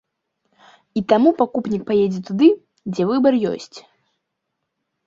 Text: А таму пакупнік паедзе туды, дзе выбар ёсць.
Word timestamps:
А 1.01 1.03
таму 1.13 1.33
пакупнік 1.41 1.83
паедзе 1.91 2.21
туды, 2.31 2.47
дзе 2.95 3.03
выбар 3.13 3.33
ёсць. 3.53 3.75